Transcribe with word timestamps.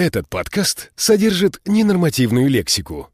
Этот 0.00 0.28
подкаст 0.28 0.92
содержит 0.94 1.60
ненормативную 1.64 2.48
лексику. 2.48 3.10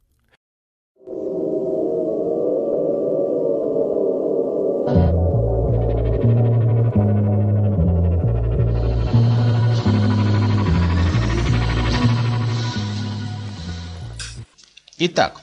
Итак, 14.99 15.41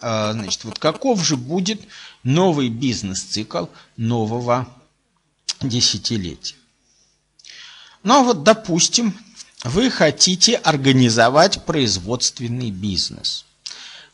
а, 0.00 0.32
значит, 0.32 0.64
вот 0.64 0.78
каков 0.78 1.22
же 1.22 1.36
будет 1.36 1.82
новый 2.22 2.70
бизнес-цикл 2.70 3.66
нового 3.98 4.66
десятилетия? 5.60 6.56
Ну, 8.02 8.14
а 8.14 8.22
вот, 8.22 8.44
допустим, 8.44 9.12
вы 9.64 9.90
хотите 9.90 10.54
организовать 10.56 11.64
производственный 11.64 12.70
бизнес. 12.70 13.44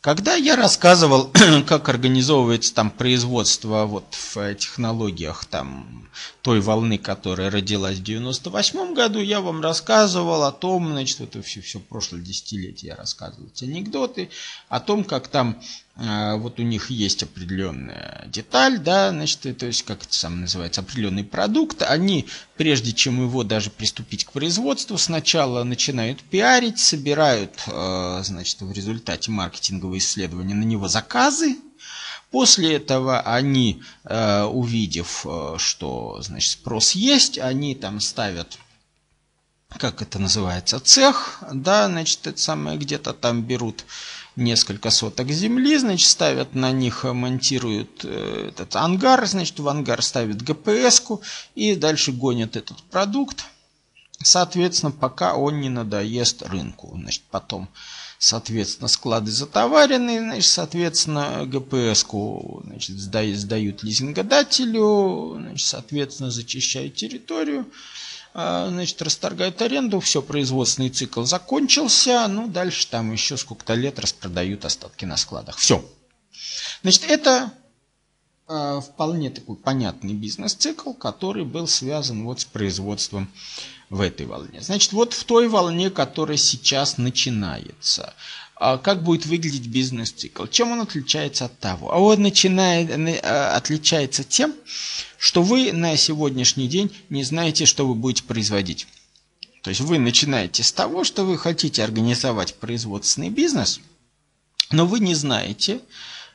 Когда 0.00 0.34
я 0.34 0.54
рассказывал, 0.54 1.32
как 1.66 1.88
организовывается 1.88 2.74
там 2.74 2.90
производство 2.90 3.86
вот 3.86 4.04
в 4.12 4.54
технологиях 4.54 5.46
там 5.46 6.10
той 6.42 6.60
волны, 6.60 6.98
которая 6.98 7.50
родилась 7.50 7.96
в 7.96 8.02
98 8.02 8.92
году, 8.92 9.20
я 9.20 9.40
вам 9.40 9.62
рассказывал 9.62 10.44
о 10.44 10.52
том, 10.52 10.90
значит, 10.90 11.22
это 11.22 11.40
все, 11.40 11.62
все 11.62 11.80
прошлое 11.80 12.20
десятилетие 12.20 12.90
я 12.90 12.96
рассказывал 12.96 13.46
эти 13.46 13.64
анекдоты, 13.64 14.28
о 14.68 14.80
том, 14.80 15.04
как 15.04 15.28
там 15.28 15.58
вот 15.96 16.58
у 16.58 16.62
них 16.62 16.90
есть 16.90 17.22
определенная 17.22 18.24
деталь, 18.26 18.78
да, 18.78 19.10
значит, 19.10 19.56
то 19.58 19.66
есть, 19.66 19.84
как 19.84 20.02
это 20.02 20.12
сам 20.12 20.40
называется, 20.40 20.80
определенный 20.80 21.22
продукт, 21.22 21.82
они, 21.82 22.26
прежде 22.56 22.92
чем 22.92 23.22
его 23.22 23.44
даже 23.44 23.70
приступить 23.70 24.24
к 24.24 24.32
производству, 24.32 24.98
сначала 24.98 25.62
начинают 25.62 26.20
пиарить, 26.22 26.80
собирают, 26.80 27.52
э, 27.68 28.20
значит, 28.24 28.60
в 28.60 28.72
результате 28.72 29.30
маркетингового 29.30 29.98
исследования 29.98 30.54
на 30.54 30.64
него 30.64 30.88
заказы, 30.88 31.56
После 32.34 32.74
этого 32.74 33.20
они, 33.20 33.80
э, 34.02 34.42
увидев, 34.42 35.24
что 35.58 36.20
значит, 36.20 36.50
спрос 36.50 36.90
есть, 36.90 37.38
они 37.38 37.76
там 37.76 38.00
ставят 38.00 38.58
как 39.78 40.02
это 40.02 40.18
называется, 40.18 40.80
цех, 40.80 41.42
да, 41.52 41.88
значит, 41.88 42.26
это 42.26 42.40
самое, 42.40 42.78
где-то 42.78 43.12
там 43.12 43.42
берут 43.42 43.84
несколько 44.36 44.90
соток 44.90 45.30
земли, 45.30 45.76
значит, 45.78 46.08
ставят 46.08 46.54
на 46.54 46.72
них, 46.72 47.04
монтируют 47.04 48.04
э, 48.04 48.48
этот 48.48 48.76
ангар, 48.76 49.26
значит, 49.26 49.58
в 49.60 49.68
ангар 49.68 50.02
ставят 50.02 50.42
ГПС-ку 50.42 51.22
и 51.54 51.74
дальше 51.74 52.12
гонят 52.12 52.56
этот 52.56 52.82
продукт, 52.84 53.44
соответственно, 54.22 54.92
пока 54.92 55.34
он 55.34 55.60
не 55.60 55.68
надоест 55.68 56.42
рынку, 56.42 56.90
значит, 56.94 57.22
потом 57.30 57.68
соответственно, 58.18 58.88
склады 58.88 59.30
затоварены, 59.30 60.18
значит, 60.18 60.50
соответственно, 60.50 61.44
ГПС-ку 61.46 62.62
значит, 62.64 62.96
сдают 62.96 63.82
лизингодателю, 63.82 65.36
значит, 65.38 65.66
соответственно, 65.66 66.30
зачищают 66.30 66.94
территорию, 66.94 67.66
значит, 68.34 69.00
расторгают 69.00 69.62
аренду, 69.62 70.00
все, 70.00 70.20
производственный 70.20 70.90
цикл 70.90 71.22
закончился, 71.22 72.26
ну, 72.28 72.48
дальше 72.48 72.86
там 72.88 73.12
еще 73.12 73.36
сколько-то 73.36 73.74
лет 73.74 73.98
распродают 74.00 74.64
остатки 74.64 75.04
на 75.04 75.16
складах. 75.16 75.56
Все. 75.56 75.88
Значит, 76.82 77.04
это 77.08 77.52
вполне 78.46 79.30
такой 79.30 79.56
понятный 79.56 80.12
бизнес-цикл, 80.14 80.92
который 80.92 81.44
был 81.44 81.66
связан 81.66 82.24
вот 82.24 82.40
с 82.40 82.44
производством 82.44 83.28
в 83.90 84.00
этой 84.00 84.26
волне. 84.26 84.60
Значит, 84.60 84.92
вот 84.92 85.12
в 85.12 85.24
той 85.24 85.48
волне, 85.48 85.90
которая 85.90 86.36
сейчас 86.36 86.98
начинается. 86.98 88.14
А 88.56 88.78
как 88.78 89.02
будет 89.02 89.26
выглядеть 89.26 89.66
бизнес-цикл? 89.66 90.46
Чем 90.46 90.72
он 90.72 90.80
отличается 90.80 91.46
от 91.46 91.58
того? 91.58 91.92
А 91.92 91.98
он 91.98 92.22
начинает, 92.22 92.90
а, 93.24 93.56
отличается 93.56 94.24
тем, 94.24 94.54
что 95.18 95.42
вы 95.42 95.72
на 95.72 95.96
сегодняшний 95.96 96.68
день 96.68 96.94
не 97.10 97.24
знаете, 97.24 97.66
что 97.66 97.86
вы 97.86 97.94
будете 97.94 98.24
производить. 98.24 98.86
То 99.62 99.70
есть 99.70 99.80
вы 99.80 99.98
начинаете 99.98 100.62
с 100.62 100.72
того, 100.72 101.04
что 101.04 101.24
вы 101.24 101.38
хотите 101.38 101.82
организовать 101.82 102.54
производственный 102.56 103.30
бизнес, 103.30 103.80
но 104.70 104.86
вы 104.86 105.00
не 105.00 105.14
знаете, 105.14 105.80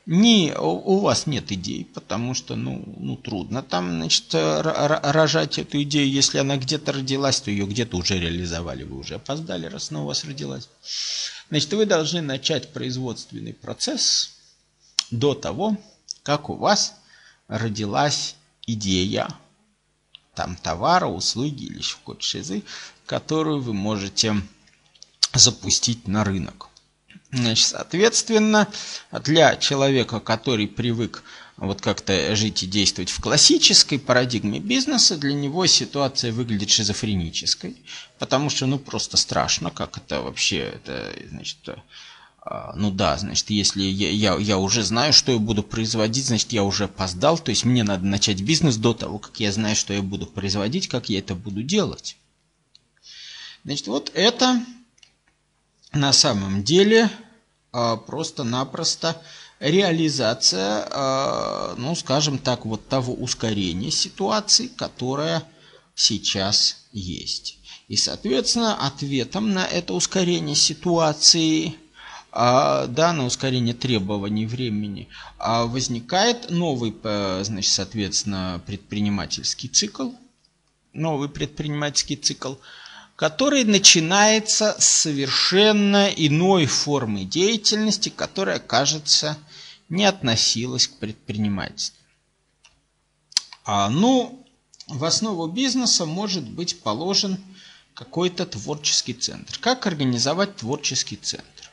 не, 0.06 0.56
у 0.58 1.00
вас 1.00 1.28
нет 1.28 1.52
идей, 1.52 1.86
потому 1.86 2.34
что, 2.34 2.56
ну, 2.56 2.84
ну, 2.98 3.16
трудно 3.16 3.62
там, 3.62 3.90
значит, 3.90 4.26
рожать 4.34 5.60
эту 5.60 5.84
идею. 5.84 6.10
Если 6.10 6.40
она 6.40 6.58
где-то 6.58 6.94
родилась, 6.94 7.42
то 7.42 7.52
ее 7.52 7.66
где-то 7.66 7.98
уже 7.98 8.20
реализовали, 8.20 8.84
вы 8.84 8.98
уже 8.98 9.16
опоздали, 9.16 9.68
раз 9.68 9.92
она 9.92 10.02
у 10.02 10.06
вас 10.06 10.24
родилась. 10.24 10.68
Значит, 11.50 11.74
вы 11.74 11.86
должны 11.86 12.22
начать 12.22 12.74
производственный 12.74 13.54
процесс 13.54 14.32
до 15.12 15.36
того, 15.36 15.78
как 16.24 16.50
у 16.50 16.56
вас 16.56 16.96
родилась 17.48 18.36
идея 18.66 19.28
там 20.36 20.56
товара, 20.56 21.08
услуги 21.08 21.66
или 21.66 21.80
еще 21.80 21.98
какой-то 21.98 22.22
шизы, 22.22 22.64
которую 23.06 23.62
вы 23.62 23.74
можете 23.74 24.42
запустить 25.34 26.08
на 26.08 26.24
рынок. 26.24 26.70
Значит, 27.32 27.68
соответственно, 27.68 28.68
для 29.12 29.56
человека, 29.56 30.20
который 30.20 30.68
привык 30.68 31.24
вот 31.58 31.82
как-то 31.82 32.36
жить 32.36 32.64
и 32.64 32.68
действовать 32.68 33.12
в 33.12 33.22
классической 33.22 34.00
парадигме 34.00 34.60
бизнеса, 34.60 35.16
для 35.18 35.34
него 35.34 35.68
ситуация 35.68 36.32
выглядит 36.32 36.72
шизофренической, 36.72 37.78
потому 38.18 38.50
что, 38.50 38.66
ну, 38.66 38.80
просто 38.80 39.18
страшно, 39.18 39.70
как 39.70 39.98
это 39.98 40.22
вообще, 40.22 40.60
это, 40.60 41.14
значит, 41.30 41.58
а, 42.42 42.74
ну 42.76 42.90
да, 42.90 43.18
значит, 43.18 43.50
если 43.50 43.84
я, 43.84 44.10
я, 44.10 44.36
я 44.38 44.58
уже 44.58 44.84
знаю, 44.84 45.14
что 45.14 45.32
я 45.32 45.38
буду 45.38 45.62
производить, 45.62 46.26
значит, 46.26 46.52
я 46.52 46.64
уже 46.64 46.86
опоздал, 46.86 47.38
то 47.38 47.50
есть 47.50 47.66
мне 47.66 47.84
надо 47.84 48.06
начать 48.06 48.42
бизнес 48.42 48.78
до 48.78 48.94
того, 48.94 49.20
как 49.20 49.40
я 49.40 49.52
знаю, 49.52 49.76
что 49.76 49.94
я 49.94 50.02
буду 50.02 50.26
производить, 50.26 50.88
как 50.88 51.10
я 51.10 51.20
это 51.20 51.36
буду 51.36 51.62
делать. 51.62 52.16
Значит, 53.66 53.88
вот 53.88 54.12
это 54.16 54.64
на 55.94 56.14
самом 56.14 56.64
деле 56.64 57.10
а, 57.72 57.98
просто-напросто 57.98 59.22
реализация, 59.60 60.88
а, 60.92 61.76
ну, 61.78 61.96
скажем 61.96 62.38
так, 62.38 62.66
вот 62.66 62.88
того 62.88 63.14
ускорения 63.14 63.92
ситуации, 63.92 64.68
которая 64.68 65.44
сейчас 65.96 66.86
есть. 66.92 67.58
И, 67.88 67.96
соответственно, 67.96 68.76
ответом 68.86 69.54
на 69.54 69.66
это 69.66 69.94
ускорение 69.94 70.56
ситуации, 70.56 71.76
а, 72.32 72.86
да, 72.88 73.12
на 73.12 73.26
ускорение 73.26 73.74
требований 73.74 74.46
времени, 74.46 75.08
возникает 75.40 76.52
новый, 76.52 76.96
значит, 77.44 77.72
соответственно, 77.72 78.62
предпринимательский 78.66 79.70
цикл, 79.70 80.12
новый 80.94 81.30
предпринимательский 81.30 82.16
цикл– 82.16 82.56
который 83.20 83.66
начинается 83.66 84.78
с 84.80 84.88
совершенно 84.88 86.08
иной 86.08 86.68
формы 86.68 87.26
деятельности, 87.26 88.08
которая, 88.08 88.60
кажется, 88.60 89.38
не 89.90 90.06
относилась 90.06 90.88
к 90.88 91.00
предпринимательству. 91.00 92.00
А, 93.66 93.90
ну, 93.90 94.48
в 94.88 95.04
основу 95.04 95.48
бизнеса 95.48 96.06
может 96.06 96.48
быть 96.50 96.80
положен 96.80 97.38
какой-то 97.94 98.46
творческий 98.46 99.16
центр. 99.16 99.60
Как 99.60 99.86
организовать 99.86 100.56
творческий 100.56 101.18
центр? 101.18 101.70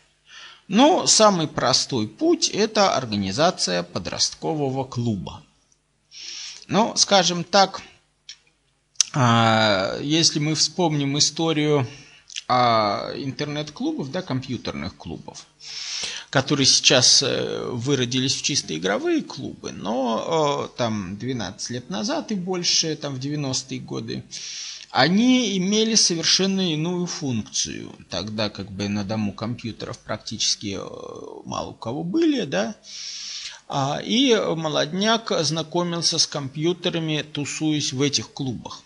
Ну, 0.66 1.06
самый 1.06 1.46
простой 1.46 2.08
путь– 2.08 2.48
это 2.52 2.96
организация 2.96 3.84
подросткового 3.84 4.82
клуба. 4.82 5.44
Ну, 6.66 6.96
скажем 6.96 7.44
так, 7.44 7.82
если 10.02 10.38
мы 10.38 10.54
вспомним 10.54 11.16
историю 11.18 11.86
интернет-клубов, 12.48 14.10
да, 14.10 14.22
компьютерных 14.22 14.96
клубов, 14.96 15.46
которые 16.30 16.66
сейчас 16.66 17.22
э, 17.22 17.68
выродились 17.72 18.36
в 18.36 18.42
чисто 18.42 18.76
игровые 18.76 19.22
клубы, 19.22 19.72
но 19.72 20.70
там 20.76 21.16
12 21.16 21.70
лет 21.70 21.90
назад 21.90 22.30
и 22.30 22.34
больше, 22.34 22.94
там 22.94 23.16
в 23.16 23.18
90-е 23.18 23.80
годы, 23.80 24.22
они 24.90 25.58
имели 25.58 25.94
совершенно 25.94 26.72
иную 26.72 27.06
функцию. 27.06 27.92
Тогда 28.08 28.48
как 28.48 28.70
бы 28.70 28.88
на 28.88 29.04
дому 29.04 29.32
компьютеров 29.32 29.98
практически 29.98 30.78
э, 30.78 31.42
мало 31.44 31.70
у 31.70 31.74
кого 31.74 32.04
были, 32.04 32.44
да, 32.44 32.74
а, 33.68 34.00
и 34.02 34.34
молодняк 34.34 35.32
знакомился 35.40 36.18
с 36.18 36.26
компьютерами, 36.26 37.22
тусуясь 37.22 37.92
в 37.92 38.00
этих 38.00 38.32
клубах. 38.32 38.82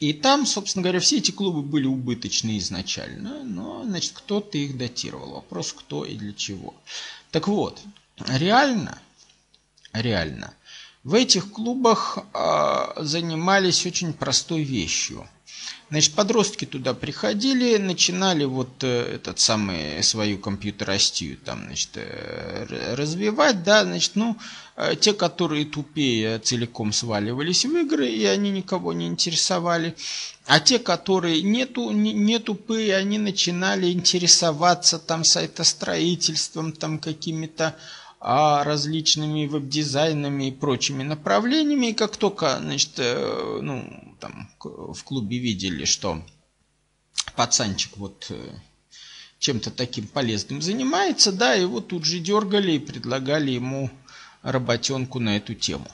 И 0.00 0.14
там, 0.14 0.46
собственно 0.46 0.82
говоря, 0.82 0.98
все 0.98 1.18
эти 1.18 1.30
клубы 1.30 1.60
были 1.60 1.86
убыточны 1.86 2.56
изначально, 2.56 3.44
но, 3.44 3.84
значит, 3.84 4.12
кто-то 4.14 4.56
их 4.56 4.78
датировал. 4.78 5.32
Вопрос, 5.34 5.74
кто 5.74 6.06
и 6.06 6.16
для 6.16 6.32
чего. 6.32 6.74
Так 7.30 7.48
вот, 7.48 7.80
реально, 8.26 8.98
реально, 9.92 10.54
в 11.04 11.12
этих 11.12 11.52
клубах 11.52 12.18
э, 12.32 13.04
занимались 13.04 13.84
очень 13.84 14.14
простой 14.14 14.62
вещью. 14.62 15.28
Значит, 15.90 16.14
подростки 16.14 16.66
туда 16.66 16.94
приходили, 16.94 17.76
начинали 17.76 18.44
вот 18.44 18.84
э, 18.84 19.16
этот 19.16 19.40
самый 19.40 20.02
свою 20.04 20.38
компьютеростию 20.38 21.36
там, 21.36 21.64
значит, 21.64 21.90
э, 21.94 22.94
развивать, 22.94 23.64
да, 23.64 23.82
значит, 23.82 24.12
ну, 24.14 24.36
э, 24.76 24.94
те, 24.94 25.12
которые 25.12 25.64
тупее, 25.64 26.38
целиком 26.38 26.92
сваливались 26.92 27.64
в 27.64 27.76
игры, 27.76 28.08
и 28.08 28.24
они 28.24 28.50
никого 28.50 28.92
не 28.92 29.08
интересовали, 29.08 29.96
а 30.46 30.60
те, 30.60 30.78
которые 30.78 31.42
нету, 31.42 31.90
не, 31.90 32.12
не 32.12 32.38
тупые, 32.38 32.94
они 32.94 33.18
начинали 33.18 33.90
интересоваться 33.90 35.00
там 35.00 35.24
сайтостроительством, 35.24 36.70
там 36.70 37.00
какими-то 37.00 37.74
а 38.20 38.64
различными 38.64 39.46
веб-дизайнами 39.46 40.48
и 40.48 40.52
прочими 40.52 41.02
направлениями. 41.02 41.86
И 41.86 41.94
как 41.94 42.18
только, 42.18 42.58
значит, 42.60 42.92
э, 42.98 43.58
ну, 43.62 44.14
там 44.20 44.50
в 44.60 45.02
клубе 45.04 45.38
видели, 45.38 45.86
что 45.86 46.22
пацанчик 47.34 47.96
вот 47.96 48.26
э, 48.28 48.52
чем-то 49.38 49.70
таким 49.70 50.06
полезным 50.06 50.60
занимается, 50.60 51.32
да, 51.32 51.54
его 51.54 51.80
тут 51.80 52.04
же 52.04 52.18
дергали 52.18 52.72
и 52.72 52.78
предлагали 52.78 53.52
ему 53.52 53.90
работенку 54.42 55.18
на 55.18 55.38
эту 55.38 55.54
тему. 55.54 55.88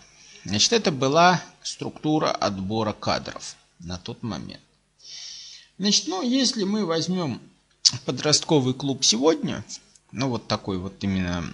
Значит, 0.45 0.73
это 0.73 0.91
была 0.91 1.41
структура 1.63 2.33
отбора 2.33 2.93
кадров 2.93 3.57
на 3.79 3.99
тот 3.99 4.25
момент. 4.25 4.61
Значит, 5.79 6.09
ну, 6.09 6.23
если 6.23 6.65
мы 6.65 6.87
возьмем 6.87 7.41
подростковый 8.05 8.75
клуб 8.75 9.05
сегодня, 9.05 9.65
ну, 10.11 10.29
вот 10.29 10.49
такой 10.49 10.79
вот 10.79 10.95
именно 11.05 11.53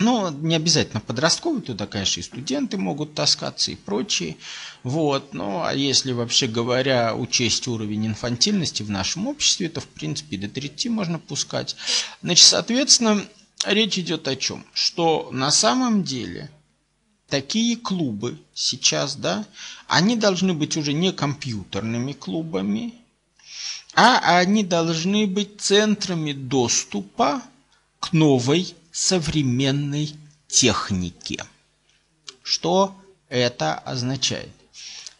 но 0.00 0.30
не 0.30 0.56
обязательно 0.56 1.00
подростковый, 1.00 1.60
туда, 1.60 1.86
конечно, 1.86 2.20
и 2.20 2.22
студенты 2.22 2.78
могут 2.78 3.14
таскаться 3.14 3.70
и 3.70 3.76
прочие. 3.76 4.38
Вот. 4.82 5.34
Ну, 5.34 5.62
а 5.62 5.74
если, 5.74 6.12
вообще 6.12 6.46
говоря, 6.46 7.14
учесть 7.14 7.68
уровень 7.68 8.06
инфантильности 8.06 8.82
в 8.82 8.90
нашем 8.90 9.28
обществе, 9.28 9.68
то, 9.68 9.80
в 9.80 9.86
принципе, 9.86 10.38
до 10.38 10.48
30 10.48 10.90
можно 10.90 11.18
пускать. 11.18 11.76
Значит, 12.22 12.46
соответственно, 12.46 13.22
речь 13.66 13.98
идет 13.98 14.26
о 14.26 14.36
чем? 14.36 14.64
Что 14.72 15.28
на 15.32 15.50
самом 15.50 16.02
деле 16.02 16.50
такие 17.28 17.76
клубы 17.76 18.38
сейчас, 18.54 19.16
да, 19.16 19.44
они 19.86 20.16
должны 20.16 20.54
быть 20.54 20.78
уже 20.78 20.94
не 20.94 21.12
компьютерными 21.12 22.14
клубами, 22.14 22.94
а 23.94 24.38
они 24.38 24.64
должны 24.64 25.26
быть 25.26 25.60
центрами 25.60 26.32
доступа 26.32 27.42
к 27.98 28.14
новой 28.14 28.74
современной 28.92 30.14
техники. 30.48 31.42
Что 32.42 32.94
это 33.28 33.74
означает? 33.74 34.50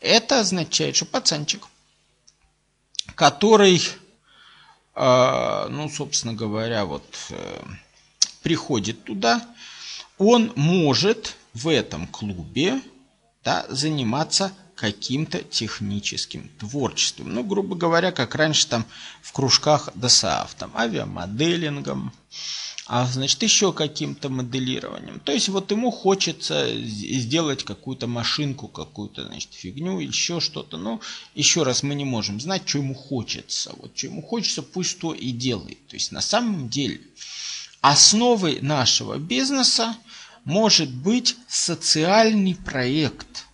Это 0.01 0.41
означает, 0.41 0.97
что 0.97 1.05
пацанчик, 1.05 1.67
который, 3.15 3.83
э, 4.95 5.67
ну, 5.71 5.89
собственно 5.91 6.35
говоря, 6.35 6.87
вот 6.87 7.05
э, 7.31 7.63
приходит 8.43 9.05
туда, 9.05 9.47
он 10.19 10.53
может 10.57 11.37
в 11.53 11.69
этом 11.69 12.07
клубе 12.07 12.81
да, 13.45 13.67
заниматься 13.69 14.53
каким-то 14.75 15.43
техническим 15.43 16.49
творчеством. 16.59 17.35
Ну, 17.35 17.45
грубо 17.45 17.77
говоря, 17.77 18.13
как 18.13 18.35
раньше 18.35 18.67
там 18.67 18.87
в 19.21 19.33
кружках 19.33 19.91
ДСАФ, 19.95 20.55
там 20.55 20.75
авиамоделингом, 20.75 22.13
а 22.93 23.07
значит 23.07 23.41
еще 23.45 23.73
каким-то 23.73 24.31
моделированием. 24.31 25.21
То 25.21 25.31
есть 25.31 25.49
вот 25.49 25.71
ему 25.71 25.93
хочется 25.93 26.77
сделать 26.77 27.63
какую-то 27.63 28.09
машинку, 28.09 28.67
какую-то 28.67 29.29
значит 29.29 29.55
фигню, 29.55 30.01
еще 30.01 30.41
что-то. 30.41 30.77
Но 30.77 31.01
еще 31.37 31.63
раз 31.63 31.85
мы 31.85 31.95
не 31.95 32.05
можем 32.05 32.41
знать, 32.41 32.69
что 32.69 32.79
ему 32.79 32.95
хочется. 32.95 33.73
Вот 33.77 33.97
что 33.97 34.09
ему 34.09 34.23
хочется, 34.23 34.63
пусть 34.63 34.99
то 34.99 35.15
и 35.15 35.31
делает. 35.31 35.87
То 35.87 35.95
есть 35.95 36.11
на 36.11 36.21
самом 36.21 36.69
деле 36.69 37.01
основой 37.81 38.61
нашего 38.61 39.19
бизнеса 39.19 39.97
может 40.45 40.93
быть 40.93 41.37
социальный 41.47 42.57
проект. 42.57 43.45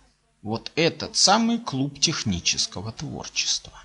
Вот 0.41 0.71
этот 0.73 1.15
самый 1.15 1.59
клуб 1.59 1.99
технического 1.99 2.91
творчества. 2.91 3.83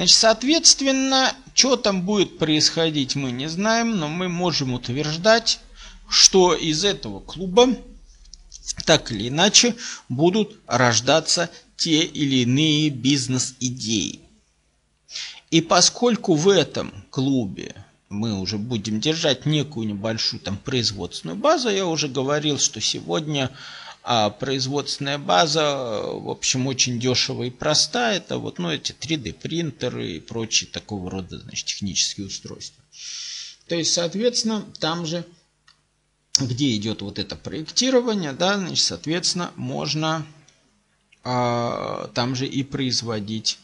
Значит, 0.00 0.16
соответственно, 0.16 1.34
что 1.52 1.76
там 1.76 2.06
будет 2.06 2.38
происходить, 2.38 3.16
мы 3.16 3.32
не 3.32 3.50
знаем, 3.50 3.98
но 3.98 4.08
мы 4.08 4.30
можем 4.30 4.72
утверждать, 4.72 5.60
что 6.08 6.54
из 6.54 6.86
этого 6.86 7.20
клуба 7.20 7.76
так 8.86 9.12
или 9.12 9.28
иначе 9.28 9.76
будут 10.08 10.58
рождаться 10.66 11.50
те 11.76 12.00
или 12.00 12.36
иные 12.44 12.88
бизнес-идеи. 12.88 14.20
И 15.50 15.60
поскольку 15.60 16.32
в 16.32 16.48
этом 16.48 17.04
клубе 17.10 17.74
мы 18.08 18.40
уже 18.40 18.56
будем 18.56 19.00
держать 19.00 19.44
некую 19.44 19.86
небольшую 19.86 20.40
там 20.40 20.56
производственную 20.56 21.36
базу, 21.36 21.68
я 21.68 21.84
уже 21.84 22.08
говорил, 22.08 22.58
что 22.58 22.80
сегодня 22.80 23.50
а 24.12 24.28
производственная 24.28 25.18
база, 25.18 26.02
в 26.02 26.30
общем, 26.30 26.66
очень 26.66 26.98
дешево 26.98 27.44
и 27.44 27.50
проста. 27.50 28.12
Это 28.12 28.38
вот, 28.38 28.58
ну, 28.58 28.68
эти 28.68 28.90
3D 28.90 29.34
принтеры 29.34 30.14
и 30.16 30.18
прочие 30.18 30.68
такого 30.68 31.08
рода, 31.08 31.38
значит, 31.38 31.66
технические 31.66 32.26
устройства. 32.26 32.82
То 33.68 33.76
есть, 33.76 33.92
соответственно, 33.92 34.64
там 34.80 35.06
же, 35.06 35.24
где 36.40 36.74
идет 36.74 37.02
вот 37.02 37.20
это 37.20 37.36
проектирование, 37.36 38.32
да, 38.32 38.58
значит, 38.58 38.84
соответственно, 38.84 39.52
можно 39.54 40.26
а, 41.22 42.10
там 42.12 42.34
же 42.34 42.48
и 42.48 42.64
производить 42.64 43.60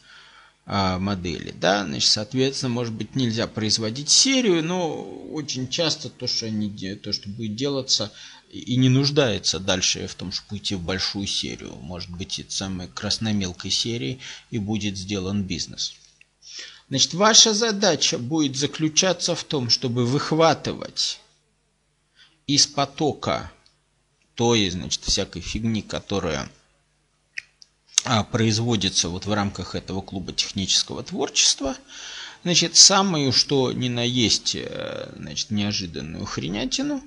а, 0.69 0.99
модели, 0.99 1.51
да, 1.51 1.85
значит, 1.85 2.11
соответственно, 2.11 2.73
может 2.73 2.93
быть, 2.93 3.15
нельзя 3.15 3.47
производить 3.47 4.09
серию, 4.09 4.61
но 4.61 5.01
очень 5.31 5.69
часто 5.69 6.09
то, 6.09 6.27
что 6.27 6.47
они, 6.47 6.69
то, 6.95 7.13
что 7.13 7.29
будет 7.29 7.55
делаться, 7.55 8.11
и 8.51 8.75
не 8.75 8.89
нуждается 8.89 9.59
дальше 9.59 10.07
в 10.07 10.15
том, 10.15 10.33
чтобы 10.33 10.55
уйти 10.55 10.75
в 10.75 10.81
большую 10.81 11.25
серию. 11.25 11.73
Может 11.75 12.09
быть, 12.09 12.39
это 12.39 12.51
самой 12.51 12.89
красномелкой 12.89 13.71
серии 13.71 14.19
и 14.51 14.57
будет 14.57 14.97
сделан 14.97 15.43
бизнес. 15.43 15.93
Значит, 16.89 17.13
ваша 17.13 17.53
задача 17.53 18.17
будет 18.17 18.57
заключаться 18.57 19.35
в 19.35 19.45
том, 19.45 19.69
чтобы 19.69 20.05
выхватывать 20.05 21.21
из 22.45 22.67
потока 22.67 23.53
той, 24.35 24.69
значит, 24.69 25.01
всякой 25.05 25.41
фигни, 25.41 25.81
которая 25.81 26.49
производится 28.31 29.09
вот 29.09 29.25
в 29.25 29.33
рамках 29.33 29.75
этого 29.75 30.01
клуба 30.01 30.33
технического 30.33 31.03
творчества, 31.03 31.75
значит, 32.43 32.75
самую, 32.75 33.33
что 33.33 33.71
ни 33.71 33.89
на 33.89 34.03
есть, 34.03 34.55
э, 34.55 35.09
значит, 35.17 35.51
неожиданную 35.51 36.25
хренятину, 36.25 37.03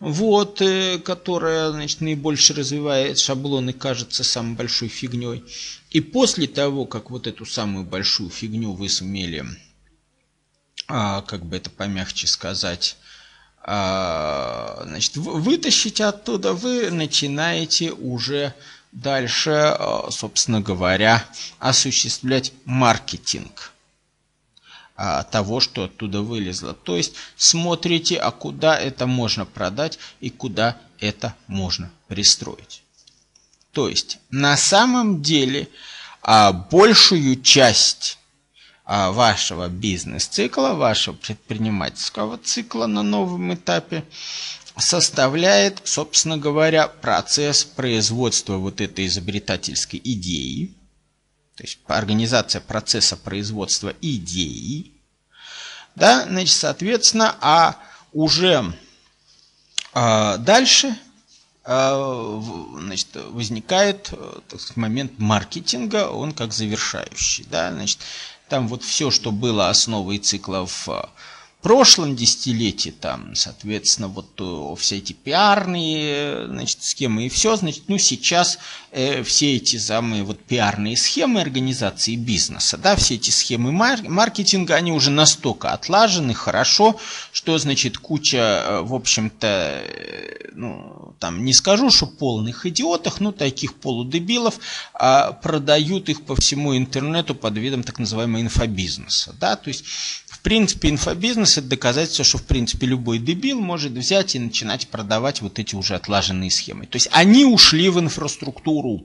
вот, 0.00 0.60
э, 0.62 0.98
которая, 0.98 1.70
значит, 1.70 2.00
наибольше 2.00 2.54
развивает 2.54 3.18
шаблоны, 3.18 3.72
кажется 3.72 4.24
самой 4.24 4.56
большой 4.56 4.88
фигней. 4.88 5.44
И 5.90 6.00
после 6.00 6.46
того, 6.46 6.86
как 6.86 7.10
вот 7.10 7.26
эту 7.26 7.44
самую 7.46 7.84
большую 7.84 8.30
фигню 8.30 8.72
вы 8.72 8.88
сумели, 8.88 9.44
а, 10.88 11.22
как 11.22 11.44
бы 11.44 11.56
это 11.56 11.70
помягче 11.70 12.26
сказать, 12.26 12.96
а, 13.62 14.82
значит, 14.86 15.16
вытащить 15.16 16.00
оттуда, 16.00 16.54
вы 16.54 16.90
начинаете 16.90 17.92
уже 17.92 18.54
дальше, 18.92 19.50
а, 19.50 20.08
собственно 20.10 20.60
говоря, 20.60 21.24
осуществлять 21.58 22.52
маркетинг 22.64 23.72
а, 24.96 25.22
того, 25.24 25.60
что 25.60 25.84
оттуда 25.84 26.22
вылезло. 26.22 26.74
То 26.74 26.96
есть 26.96 27.14
смотрите, 27.36 28.16
а 28.16 28.30
куда 28.30 28.78
это 28.78 29.06
можно 29.06 29.46
продать 29.46 29.98
и 30.20 30.30
куда 30.30 30.76
это 30.98 31.34
можно 31.46 31.90
пристроить. 32.08 32.82
То 33.72 33.88
есть 33.88 34.18
на 34.30 34.56
самом 34.56 35.22
деле 35.22 35.68
а, 36.22 36.52
большую 36.52 37.40
часть 37.40 38.18
а, 38.84 39.12
вашего 39.12 39.68
бизнес-цикла, 39.68 40.74
вашего 40.74 41.14
предпринимательского 41.14 42.36
цикла 42.38 42.86
на 42.86 43.02
новом 43.02 43.54
этапе 43.54 44.04
составляет, 44.76 45.80
собственно 45.84 46.38
говоря, 46.38 46.88
процесс 46.88 47.64
производства 47.64 48.56
вот 48.56 48.80
этой 48.80 49.06
изобретательской 49.06 50.00
идеи, 50.02 50.74
то 51.56 51.64
есть 51.64 51.78
организация 51.86 52.60
процесса 52.60 53.16
производства 53.16 53.92
идеи, 54.00 54.92
да, 55.94 56.24
значит, 56.24 56.56
соответственно, 56.56 57.36
а 57.40 57.76
уже 58.12 58.74
а, 59.92 60.36
дальше 60.38 60.96
а, 61.64 62.40
значит, 62.78 63.08
возникает 63.14 64.04
так 64.48 64.60
сказать, 64.60 64.76
момент 64.76 65.18
маркетинга, 65.18 66.08
он 66.08 66.32
как 66.32 66.52
завершающий, 66.52 67.44
да, 67.50 67.72
значит, 67.72 67.98
там 68.48 68.66
вот 68.68 68.82
все, 68.82 69.10
что 69.10 69.30
было 69.30 69.68
основой 69.68 70.18
циклов 70.18 70.88
прошлом 71.62 72.16
десятилетии, 72.16 72.90
там, 72.90 73.34
соответственно, 73.34 74.08
вот 74.08 74.28
э, 74.38 74.74
все 74.78 74.98
эти 74.98 75.12
пиарные, 75.12 76.46
значит, 76.46 76.82
схемы 76.82 77.26
и 77.26 77.28
все, 77.28 77.56
значит, 77.56 77.84
ну, 77.88 77.98
сейчас 77.98 78.58
э, 78.92 79.22
все 79.22 79.56
эти 79.56 79.76
самые 79.76 80.22
вот 80.22 80.40
пиарные 80.40 80.96
схемы 80.96 81.40
организации 81.40 82.16
бизнеса, 82.16 82.78
да, 82.78 82.96
все 82.96 83.16
эти 83.16 83.30
схемы 83.30 83.72
мар- 83.72 84.08
маркетинга, 84.08 84.74
они 84.74 84.92
уже 84.92 85.10
настолько 85.10 85.72
отлажены, 85.72 86.32
хорошо, 86.32 86.98
что, 87.30 87.58
значит, 87.58 87.98
куча, 87.98 88.38
э, 88.38 88.80
в 88.80 88.94
общем-то, 88.94 89.46
э, 89.46 90.50
ну, 90.54 91.14
там, 91.18 91.44
не 91.44 91.52
скажу, 91.52 91.90
что 91.90 92.06
полных 92.06 92.64
идиотов, 92.64 93.20
ну, 93.20 93.32
таких 93.32 93.74
полудебилов, 93.74 94.58
а 94.94 95.32
продают 95.32 96.08
их 96.08 96.24
по 96.24 96.34
всему 96.34 96.76
интернету 96.76 97.34
под 97.34 97.58
видом 97.58 97.82
так 97.82 97.98
называемого 97.98 98.40
инфобизнеса, 98.40 99.34
да, 99.38 99.56
то 99.56 99.68
есть 99.68 99.84
в 100.40 100.42
принципе, 100.42 100.88
инфобизнес– 100.88 101.58
это 101.58 101.68
доказательство, 101.68 102.24
что, 102.24 102.38
в 102.38 102.44
принципе, 102.44 102.86
любой 102.86 103.18
дебил 103.18 103.60
может 103.60 103.92
взять 103.92 104.34
и 104.34 104.38
начинать 104.38 104.88
продавать 104.88 105.42
вот 105.42 105.58
эти 105.58 105.74
уже 105.74 105.94
отлаженные 105.94 106.50
схемы. 106.50 106.86
То 106.86 106.96
есть 106.96 107.10
они 107.12 107.44
ушли 107.44 107.90
в 107.90 108.00
инфраструктуру. 108.00 109.04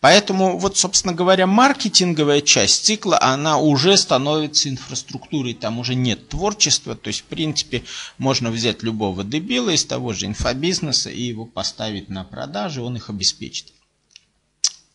Поэтому, 0.00 0.58
вот, 0.58 0.76
собственно 0.76 1.14
говоря, 1.14 1.46
маркетинговая 1.46 2.42
часть 2.42 2.84
цикла, 2.84 3.18
она 3.22 3.56
уже 3.56 3.96
становится 3.96 4.68
инфраструктурой, 4.68 5.54
там 5.54 5.78
уже 5.78 5.94
нет 5.94 6.28
творчества, 6.28 6.94
то 6.94 7.08
есть, 7.08 7.20
в 7.20 7.24
принципе, 7.24 7.82
можно 8.18 8.50
взять 8.50 8.82
любого 8.82 9.24
дебила 9.24 9.70
из 9.70 9.86
того 9.86 10.12
же 10.12 10.26
инфобизнеса 10.26 11.08
и 11.08 11.22
его 11.22 11.46
поставить 11.46 12.10
на 12.10 12.24
продажи, 12.24 12.82
он 12.82 12.96
их 12.96 13.08
обеспечит. 13.08 13.72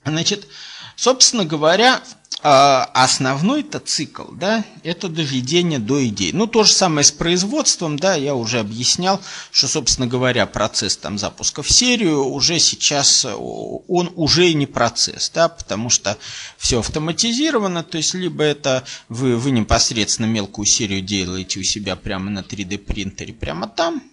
Значит, 0.05 0.47
собственно 0.95 1.45
говоря, 1.45 2.01
а, 2.47 2.91
основной-то 2.93 3.79
цикл, 3.79 4.25
да, 4.33 4.63
это 4.83 5.09
доведение 5.09 5.79
до 5.79 6.05
идей. 6.05 6.31
Ну, 6.31 6.45
то 6.45 6.63
же 6.63 6.73
самое 6.73 7.03
с 7.03 7.11
производством, 7.11 7.97
да, 7.97 8.13
я 8.13 8.35
уже 8.35 8.59
объяснял, 8.59 9.19
что, 9.51 9.67
собственно 9.67 10.05
говоря, 10.05 10.45
процесс 10.45 10.95
там 10.95 11.17
запуска 11.17 11.63
в 11.63 11.71
серию 11.71 12.23
уже 12.25 12.59
сейчас, 12.59 13.25
он 13.25 14.11
уже 14.15 14.53
не 14.53 14.67
процесс, 14.67 15.31
да, 15.33 15.49
потому 15.49 15.89
что 15.89 16.19
все 16.57 16.81
автоматизировано, 16.81 17.83
то 17.83 17.97
есть 17.97 18.13
либо 18.13 18.43
это 18.43 18.83
вы, 19.09 19.37
вы 19.37 19.49
непосредственно 19.49 20.27
мелкую 20.27 20.67
серию 20.67 21.01
делаете 21.01 21.59
у 21.59 21.63
себя 21.63 21.95
прямо 21.95 22.29
на 22.29 22.39
3D 22.39 22.77
принтере, 22.77 23.33
прямо 23.33 23.67
там, 23.67 24.03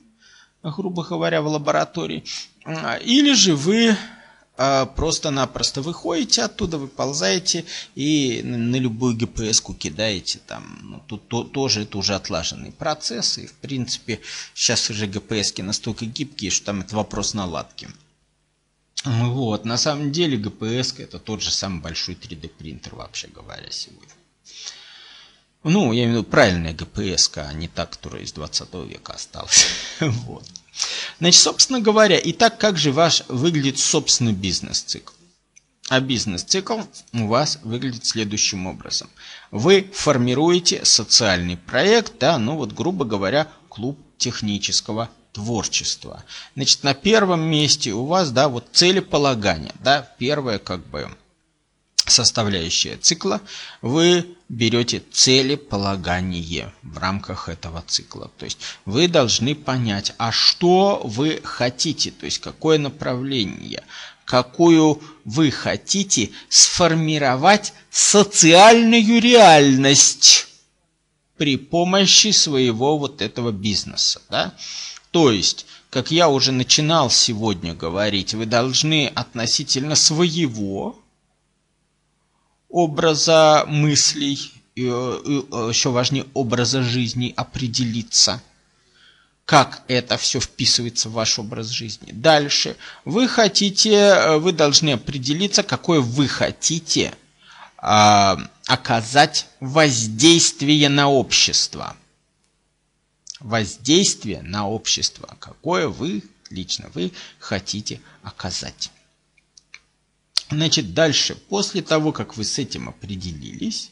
грубо 0.63 1.05
говоря, 1.05 1.43
в 1.43 1.49
лаборатории, 1.49 2.25
а, 2.65 2.97
или 2.97 3.35
же 3.35 3.57
вы 3.57 3.95
просто-напросто 4.57 5.83
выходите 5.83 6.43
оттуда, 6.43 6.79
выползаете 6.79 7.65
и 7.95 8.43
на 8.45 8.77
любую 8.77 9.17
ГПС-ку 9.17 9.75
кидаете. 9.75 10.41
Там, 10.47 10.79
ну, 10.83 11.03
тут 11.07 11.29
то, 11.29 11.43
тоже 11.43 11.83
это 11.83 11.99
уже 11.99 12.15
отлаженные 12.15 12.73
процессы. 12.73 13.45
И, 13.45 13.47
в 13.47 13.55
принципе, 13.55 14.21
сейчас 14.55 14.91
уже 14.91 15.07
ГПС-ки 15.07 15.63
настолько 15.63 16.05
гибкие, 16.05 16.51
что 16.51 16.67
там 16.67 16.81
это 16.81 16.97
вопрос 16.97 17.35
наладки. 17.35 17.89
Вот, 19.05 19.65
на 19.65 19.77
самом 19.79 20.13
деле 20.13 20.37
ГПС 20.37 20.95
это 20.99 21.19
тот 21.19 21.43
же 21.43 21.51
самый 21.51 21.81
большой 21.81 22.15
3D 22.15 22.49
принтер, 22.49 22.95
вообще 22.95 23.27
говоря, 23.29 23.69
сегодня. 23.71 24.09
Ну, 25.65 25.93
я 25.93 26.05
имею 26.05 26.19
в 26.19 26.23
виду 26.23 26.31
правильная 26.31 26.73
ГПС, 26.73 27.31
а 27.37 27.53
не 27.53 27.69
та, 27.69 27.87
которая 27.87 28.23
из 28.23 28.33
20 28.33 28.75
века 28.89 29.15
осталась. 29.15 29.67
вот. 30.01 30.45
Значит, 31.19 31.41
собственно 31.41 31.81
говоря, 31.81 32.19
итак, 32.23 32.59
как 32.59 32.79
же 32.79 32.93
ваш 32.93 33.25
выглядит 33.29 33.79
собственный 33.79 34.33
бизнес-цикл? 34.33 35.13
А 35.89 36.01
бизнес-цикл 36.01 36.81
у 37.13 37.27
вас 37.27 37.59
выглядит 37.63 38.07
следующим 38.07 38.67
образом. 38.67 39.11
Вы 39.51 39.91
формируете 39.93 40.85
социальный 40.85 41.57
проект, 41.57 42.19
да, 42.19 42.39
ну 42.39 42.57
вот, 42.57 42.73
грубо 42.73 43.05
говоря, 43.05 43.49
клуб 43.69 43.99
технического 44.17 45.11
творчества. 45.33 46.25
Значит, 46.55 46.83
на 46.83 46.95
первом 46.95 47.43
месте 47.43 47.93
у 47.93 48.07
вас, 48.07 48.31
да, 48.31 48.49
вот 48.49 48.69
целеполагание, 48.73 49.73
да, 49.83 50.09
первое, 50.19 50.59
как 50.59 50.87
бы, 50.87 51.11
составляющая 52.07 52.97
цикла, 52.97 53.41
вы 53.81 54.27
берете 54.49 55.03
целеполагание 55.11 56.73
в 56.83 56.99
рамках 56.99 57.49
этого 57.49 57.83
цикла. 57.87 58.31
То 58.39 58.45
есть 58.45 58.59
вы 58.85 59.09
должны 59.09 59.55
понять, 59.55 60.15
а 60.19 60.33
что 60.33 61.01
вы 61.05 61.41
хотите, 61.43 62.11
то 62.11 62.27
есть 62.27 62.39
какое 62.39 62.79
направление, 62.79 63.85
какую 64.25 65.03
вы 65.25 65.51
хотите 65.51 66.31
сформировать 66.49 67.73
социальную 67.91 69.21
реальность 69.21 70.47
при 71.37 71.57
помощи 71.57 72.31
своего 72.31 72.99
вот 72.99 73.23
этого 73.23 73.53
бизнеса. 73.53 74.23
Да? 74.31 74.55
То 75.11 75.31
есть, 75.31 75.67
как 75.91 76.11
я 76.11 76.29
уже 76.29 76.53
начинал 76.53 77.11
сегодня 77.11 77.75
говорить, 77.75 78.35
вы 78.35 78.47
должны 78.47 79.09
относительно 79.15 79.95
своего 79.95 81.02
образа 82.73 83.65
мыслей, 83.69 84.51
и, 84.75 84.83
еще 84.83 85.91
важнее 85.91 86.27
образа 86.35 86.83
жизни 86.83 87.33
определиться, 87.37 88.43
как 89.45 89.83
это 89.87 90.17
все 90.17 90.41
вписывается 90.41 91.09
в 91.09 91.13
ваш 91.13 91.39
образ 91.39 91.69
жизни. 91.69 92.11
Дальше 92.13 92.77
вы 93.05 93.29
хотите, 93.29 94.39
вы 94.39 94.53
должны 94.53 94.91
определиться, 94.91 95.63
какое 95.63 96.01
вы 96.01 96.27
хотите 96.27 97.13
э, 97.83 98.37
оказать 98.67 99.47
воздействие 99.61 100.89
на 100.89 101.11
общество. 101.11 101.97
Воздействие 103.41 104.41
на 104.43 104.67
общество, 104.69 105.37
какое 105.39 105.89
вы 105.89 106.23
лично 106.49 106.91
вы 106.95 107.13
хотите 107.39 108.01
оказать. 108.23 108.91
Значит, 110.53 110.95
дальше, 110.95 111.35
после 111.35 111.83
того, 111.83 112.13
как 112.13 112.37
вы 112.37 112.45
с 112.45 112.59
этим 112.59 112.89
определились, 112.89 113.91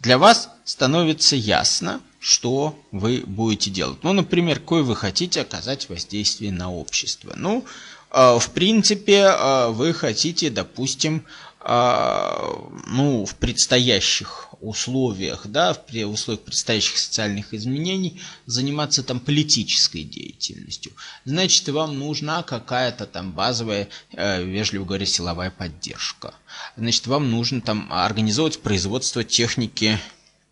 для 0.00 0.18
вас 0.18 0.48
становится 0.64 1.36
ясно, 1.36 2.00
что 2.20 2.78
вы 2.92 3.22
будете 3.26 3.70
делать. 3.70 3.98
Ну, 4.02 4.12
например, 4.12 4.60
какое 4.60 4.82
вы 4.82 4.96
хотите 4.96 5.40
оказать 5.40 5.88
воздействие 5.88 6.52
на 6.52 6.72
общество. 6.72 7.34
Ну, 7.36 7.64
э, 8.10 8.38
в 8.38 8.50
принципе, 8.50 9.24
э, 9.28 9.68
вы 9.70 9.92
хотите, 9.92 10.50
допустим, 10.50 11.24
ну, 11.64 13.26
в 13.26 13.34
предстоящих 13.34 14.48
условиях, 14.60 15.46
да, 15.46 15.74
в 15.74 16.06
условиях 16.06 16.44
предстоящих 16.44 16.98
социальных 16.98 17.52
изменений 17.52 18.20
заниматься 18.46 19.02
там 19.02 19.20
политической 19.20 20.02
деятельностью. 20.02 20.92
Значит, 21.24 21.68
вам 21.68 21.98
нужна 21.98 22.42
какая-то 22.42 23.06
там 23.06 23.32
базовая, 23.32 23.88
э, 24.12 24.42
вежливо 24.44 24.84
говоря, 24.84 25.06
силовая 25.06 25.50
поддержка. 25.50 26.34
Значит, 26.76 27.06
вам 27.06 27.30
нужно 27.30 27.60
там 27.60 27.88
организовать 27.90 28.60
производство 28.60 29.24
техники 29.24 29.98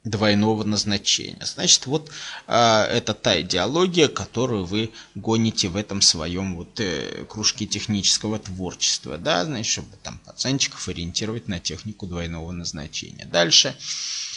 двойного 0.07 0.63
назначения. 0.63 1.45
Значит, 1.45 1.87
вот 1.87 2.11
э, 2.47 2.53
это 2.55 3.13
та 3.13 3.41
идеология, 3.41 4.07
которую 4.09 4.65
вы 4.65 4.93
гоните 5.17 5.69
в 5.69 5.77
этом 5.77 6.01
своем 6.01 6.57
вот 6.57 6.79
э, 6.79 7.25
кружке 7.29 7.67
технического 7.67 8.39
творчества, 8.39 9.19
да, 9.19 9.45
значит, 9.45 9.73
чтобы 9.73 9.97
там 10.03 10.19
пацанчиков 10.25 10.89
ориентировать 10.89 11.49
на 11.49 11.59
технику 11.59 12.07
двойного 12.07 12.53
назначения. 12.53 13.27
Дальше. 13.27 13.77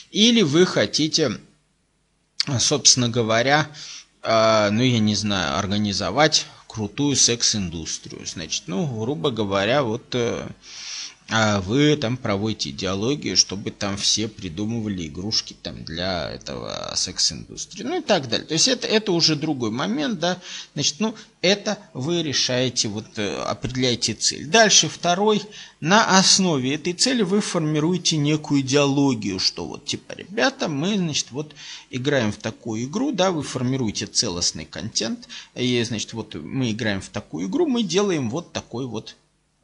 Или 0.10 0.42
вы 0.42 0.66
хотите, 0.66 1.40
собственно 2.58 3.08
говоря, 3.08 3.70
э, 4.24 4.70
ну, 4.72 4.82
я 4.82 5.00
не 5.00 5.14
знаю, 5.14 5.60
организовать 5.60 6.48
крутую 6.68 7.16
секс-индустрию. 7.16 8.26
Значит, 8.26 8.64
ну, 8.66 8.86
грубо 8.88 9.30
говоря, 9.30 9.84
вот... 9.84 10.16
Э, 10.16 10.50
а 11.29 11.62
вы 11.62 11.95
там 11.95 12.17
проводите 12.17 12.71
идеологию, 12.71 13.38
чтобы 13.38 13.69
там 13.69 13.98
все 13.98 14.27
придумывали 14.27 15.07
игрушки 15.07 15.55
там 15.62 15.83
для 15.83 16.31
этого 16.31 16.91
секс-индустрии, 16.95 17.83
ну 17.83 18.00
и 18.00 18.01
так 18.01 18.27
далее. 18.27 18.48
То 18.48 18.53
есть 18.53 18.67
это, 18.67 18.88
это 18.88 19.12
уже 19.12 19.36
другой 19.36 19.69
момент, 19.69 20.19
да, 20.19 20.41
значит, 20.74 20.95
ну, 21.00 21.13
это 21.41 21.77
вы 21.93 22.24
решаете, 22.24 22.88
вот 22.88 23.05
э, 23.17 23.36
определяете 23.43 24.13
цель. 24.13 24.48
Дальше 24.48 24.89
второй, 24.89 25.41
на 25.79 26.17
основе 26.17 26.74
этой 26.74 26.93
цели 26.93 27.21
вы 27.21 27.41
формируете 27.41 28.17
некую 28.17 28.62
идеологию, 28.62 29.39
что 29.39 29.65
вот 29.65 29.86
типа, 29.86 30.13
ребята, 30.13 30.67
мы, 30.67 30.98
значит, 30.98 31.27
вот 31.29 31.53
играем 31.91 32.31
в 32.31 32.38
такую 32.38 32.86
игру, 32.86 33.12
да, 33.12 33.31
вы 33.31 33.43
формируете 33.43 34.07
целостный 34.07 34.65
контент, 34.65 35.29
и, 35.53 35.81
значит, 35.83 36.13
вот 36.13 36.33
мы 36.33 36.71
играем 36.71 37.01
в 37.01 37.09
такую 37.09 37.48
игру, 37.48 37.67
мы 37.67 37.83
делаем 37.83 38.29
вот 38.31 38.51
такой 38.51 38.88
вот 38.88 39.15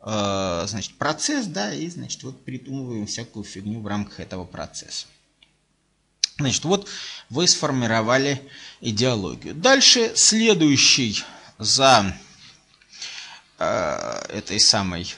значит, 0.06 0.96
процесс, 0.98 1.48
да, 1.48 1.74
и, 1.74 1.90
значит, 1.90 2.22
вот 2.24 2.44
придумываем 2.46 3.08
всякую 3.08 3.44
фигню 3.44 3.82
в 3.82 3.88
рамках 3.88 4.20
этого 4.20 4.46
процесса. 4.46 5.08
Значит, 6.38 6.66
вот 6.66 6.88
вы 7.30 7.48
сформировали 7.48 8.42
идеологию. 8.82 9.56
Дальше 9.56 10.12
следующий 10.16 11.24
за 11.58 12.14
э, 13.58 14.22
этой 14.30 14.60
самой 14.60 15.16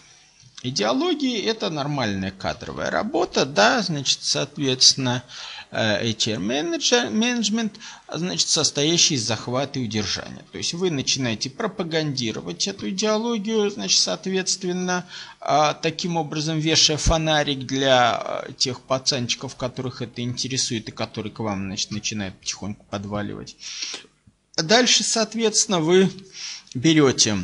идеологии– 0.62 1.42
это 1.46 1.70
нормальная 1.72 2.32
кадровая 2.32 2.92
работа, 2.92 3.46
да, 3.46 3.82
значит, 3.82 4.20
соответственно, 4.22 5.24
э, 5.24 5.57
менеджмент, 5.72 7.74
значит, 8.12 8.48
состоящий 8.48 9.16
из 9.16 9.24
захвата 9.24 9.80
и 9.80 9.84
удержания. 9.84 10.44
То 10.52 10.58
есть 10.58 10.74
вы 10.74 10.92
начинаете 10.92 11.50
пропагандировать 11.50 12.68
эту 12.68 12.90
идеологию, 12.90 13.70
значит, 13.70 14.00
соответственно, 14.00 15.06
а, 15.40 15.74
таким 15.74 16.18
образом 16.18 16.60
вешая 16.60 16.98
фонарик 16.98 17.66
для 17.66 18.16
а, 18.16 18.52
тех 18.58 18.82
пацанчиков, 18.82 19.56
которых 19.56 20.02
это 20.02 20.22
интересует 20.22 20.90
и 20.90 20.92
которые 20.92 21.32
к 21.32 21.40
вам, 21.40 21.66
значит, 21.66 21.92
начинают 21.92 22.36
потихоньку 22.36 22.86
подваливать. 22.90 23.56
Дальше, 24.56 25.04
соответственно, 25.04 25.80
вы 25.80 26.10
берете 26.74 27.38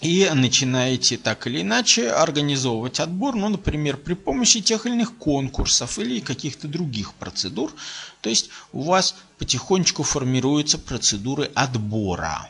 и 0.00 0.28
начинаете 0.32 1.18
так 1.18 1.46
или 1.46 1.60
иначе 1.60 2.10
организовывать 2.10 3.00
отбор, 3.00 3.34
ну, 3.36 3.48
например, 3.48 3.96
при 3.96 4.14
помощи 4.14 4.60
тех 4.60 4.86
или 4.86 4.94
иных 4.94 5.16
конкурсов 5.16 5.98
или 5.98 6.20
каких-то 6.20 6.68
других 6.68 7.12
процедур. 7.14 7.72
То 8.20 8.30
есть 8.30 8.50
у 8.72 8.82
вас 8.82 9.14
потихонечку 9.38 10.02
формируются 10.02 10.78
процедуры 10.78 11.50
отбора. 11.54 12.48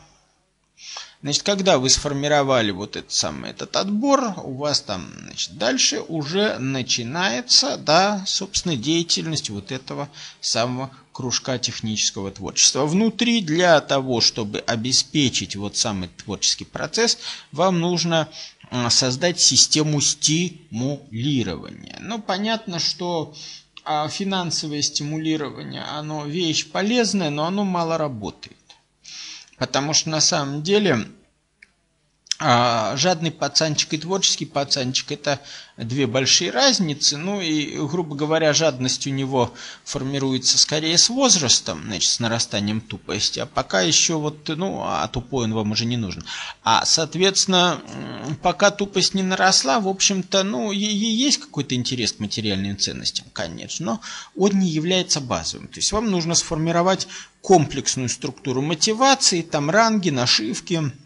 Значит, 1.21 1.43
когда 1.43 1.77
вы 1.77 1.89
сформировали 1.89 2.71
вот 2.71 2.95
этот 2.95 3.11
самый 3.11 3.51
этот 3.51 3.75
отбор, 3.75 4.33
у 4.37 4.55
вас 4.55 4.81
там, 4.81 5.07
значит, 5.23 5.55
дальше 5.55 6.01
уже 6.07 6.57
начинается, 6.57 7.77
да, 7.77 8.23
собственно, 8.25 8.75
деятельность 8.75 9.51
вот 9.51 9.71
этого 9.71 10.09
самого 10.39 10.89
кружка 11.11 11.57
технического 11.57 12.31
творчества. 12.31 12.85
Внутри 12.85 13.41
для 13.41 13.79
того, 13.81 14.21
чтобы 14.21 14.59
обеспечить 14.59 15.55
вот 15.55 15.77
самый 15.77 16.09
творческий 16.09 16.65
процесс, 16.65 17.17
вам 17.51 17.79
нужно 17.79 18.29
создать 18.89 19.39
систему 19.39 19.99
стимулирования. 19.99 21.97
Ну, 21.99 22.21
понятно, 22.21 22.79
что 22.79 23.33
а, 23.83 24.07
финансовое 24.07 24.81
стимулирование, 24.81 25.83
оно 25.83 26.25
вещь 26.25 26.67
полезная, 26.67 27.29
но 27.29 27.45
оно 27.45 27.65
мало 27.65 27.97
работает. 27.97 28.57
Потому 29.57 29.93
что 29.93 30.09
на 30.09 30.21
самом 30.21 30.63
деле 30.63 31.07
а, 32.43 32.97
жадный 32.97 33.29
пацанчик 33.29 33.93
и 33.93 33.97
творческий 33.99 34.47
пацанчик– 34.47 35.11
это 35.13 35.39
две 35.77 36.07
большие 36.07 36.49
разницы. 36.49 37.15
Ну 37.17 37.39
и, 37.39 37.77
грубо 37.77 38.15
говоря, 38.15 38.51
жадность 38.51 39.05
у 39.05 39.11
него 39.11 39.53
формируется 39.83 40.57
скорее 40.57 40.97
с 40.97 41.09
возрастом, 41.09 41.83
значит, 41.85 42.09
с 42.09 42.19
нарастанием 42.19 42.81
тупости. 42.81 43.39
А 43.39 43.45
пока 43.45 43.81
еще 43.81 44.15
вот, 44.15 44.47
ну, 44.47 44.81
а 44.83 45.07
тупой 45.07 45.45
он 45.45 45.53
вам 45.53 45.71
уже 45.71 45.85
не 45.85 45.97
нужен. 45.97 46.25
А, 46.63 46.83
соответственно, 46.83 47.79
пока 48.41 48.71
тупость 48.71 49.13
не 49.13 49.21
наросла, 49.21 49.79
в 49.79 49.87
общем-то, 49.87 50.41
ну, 50.41 50.71
ей 50.71 50.95
есть 50.95 51.37
какой-то 51.37 51.75
интерес 51.75 52.13
к 52.13 52.19
материальным 52.19 52.75
ценностям, 52.75 53.27
конечно, 53.33 53.85
но 53.85 54.01
он 54.35 54.57
не 54.59 54.67
является 54.67 55.21
базовым. 55.21 55.67
То 55.67 55.77
есть 55.77 55.91
вам 55.91 56.09
нужно 56.09 56.33
сформировать 56.33 57.07
комплексную 57.41 58.09
структуру 58.09 58.63
мотивации, 58.63 59.43
там 59.43 59.69
ранги, 59.69 60.09
нашивки– 60.09 60.91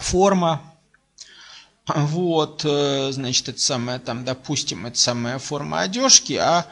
форма. 0.00 0.60
Вот, 1.86 2.64
э, 2.64 3.10
значит, 3.12 3.48
это 3.48 3.60
самая 3.60 3.98
там, 3.98 4.24
допустим, 4.24 4.86
это 4.86 4.98
самая 4.98 5.38
форма 5.38 5.80
одежки, 5.80 6.34
а 6.34 6.66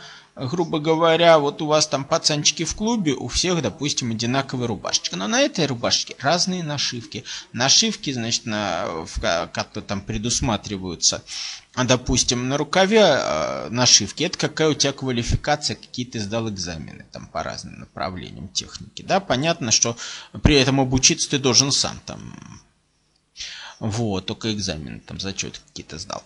грубо 0.47 0.79
говоря, 0.79 1.39
вот 1.39 1.61
у 1.63 1.67
вас 1.67 1.87
там 1.87 2.05
пацанчики 2.05 2.65
в 2.65 2.75
клубе, 2.75 3.15
у 3.15 3.29
всех, 3.29 3.61
допустим, 3.63 4.13
одинаковая 4.13 4.69
рубашечка. 4.69 5.17
Но 5.17 5.27
на 5.27 5.41
этой 5.41 5.67
рубашечке 5.67 6.17
разные 6.21 6.63
нашивки. 6.63 7.25
Нашивки, 7.53 8.13
значит, 8.13 8.47
на, 8.47 8.87
как-то 9.53 9.83
там 9.83 10.01
предусматриваются. 10.01 11.23
А, 11.75 11.85
допустим, 11.85 12.49
на 12.49 12.57
рукаве 12.57 13.01
э, 13.01 13.69
нашивки. 13.71 14.25
Это 14.25 14.39
какая 14.39 14.69
у 14.69 14.75
тебя 14.75 14.93
квалификация, 14.93 15.77
какие 15.77 16.07
ты 16.07 16.21
сдал 16.21 16.49
экзамены 16.49 17.07
там 17.13 17.27
по 17.27 17.43
разным 17.43 17.81
направлениям 17.81 18.49
техники. 18.49 19.03
Да, 19.03 19.21
понятно, 19.21 19.71
что 19.71 19.97
при 20.43 20.57
этом 20.57 20.81
обучиться 20.81 21.31
ты 21.31 21.39
должен 21.39 21.73
сам 21.73 22.01
там 22.07 22.61
вот, 23.81 24.27
только 24.27 24.53
экзамен, 24.53 25.01
там 25.01 25.21
зачет 25.21 25.61
какие-то 25.69 25.99
сдал. 25.99 26.23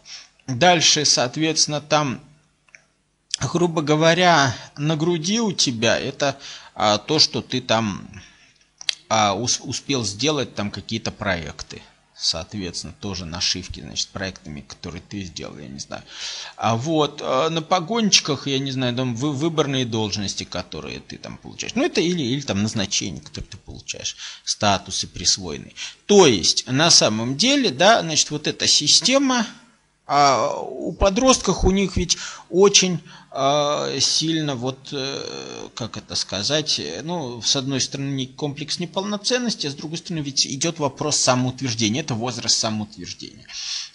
Дальше, 0.46 1.04
соответственно, 1.04 1.80
там, 1.80 2.20
грубо 3.52 3.82
говоря, 3.82 4.54
на 4.76 4.96
груди 4.96 5.40
у 5.40 5.52
тебя 5.52 5.98
это 5.98 6.38
а, 6.74 6.98
то, 6.98 7.18
что 7.18 7.42
ты 7.42 7.60
там 7.60 8.08
а, 9.08 9.34
ус, 9.34 9.60
успел 9.62 10.04
сделать 10.04 10.54
там 10.54 10.70
какие-то 10.70 11.10
проекты 11.10 11.82
соответственно, 12.22 12.94
тоже 13.00 13.26
нашивки, 13.26 13.80
значит, 13.80 14.08
проектами, 14.08 14.60
которые 14.60 15.02
ты 15.02 15.22
сделал, 15.24 15.58
я 15.58 15.68
не 15.68 15.80
знаю. 15.80 16.02
А 16.56 16.76
вот 16.76 17.20
э, 17.20 17.48
на 17.48 17.62
погончиках, 17.62 18.46
я 18.46 18.58
не 18.58 18.70
знаю, 18.70 18.94
там 18.94 19.14
вы, 19.16 19.32
выборные 19.32 19.84
должности, 19.84 20.44
которые 20.44 21.00
ты 21.00 21.18
там 21.18 21.36
получаешь. 21.36 21.74
Ну, 21.74 21.84
это 21.84 22.00
или, 22.00 22.22
или 22.22 22.40
там 22.40 22.62
назначение, 22.62 23.20
которое 23.20 23.46
ты 23.46 23.56
получаешь, 23.56 24.16
статусы 24.44 25.06
присвоенные. 25.06 25.74
То 26.06 26.26
есть, 26.26 26.66
на 26.66 26.90
самом 26.90 27.36
деле, 27.36 27.70
да, 27.70 28.00
значит, 28.02 28.30
вот 28.30 28.46
эта 28.46 28.66
система, 28.68 29.46
а 30.14 30.60
у 30.60 30.92
подростков 30.92 31.64
у 31.64 31.70
них 31.70 31.96
ведь 31.96 32.18
очень 32.50 33.00
э, 33.30 33.98
сильно, 33.98 34.54
вот, 34.54 34.90
э, 34.92 35.68
как 35.74 35.96
это 35.96 36.14
сказать, 36.16 36.78
ну, 37.02 37.40
с 37.40 37.56
одной 37.56 37.80
стороны, 37.80 38.26
комплекс 38.26 38.78
неполноценности, 38.78 39.68
а 39.68 39.70
с 39.70 39.74
другой 39.74 39.96
стороны, 39.96 40.22
ведь 40.22 40.46
идет 40.46 40.78
вопрос 40.78 41.16
самоутверждения, 41.16 42.02
это 42.02 42.12
возраст 42.12 42.58
самоутверждения. 42.58 43.46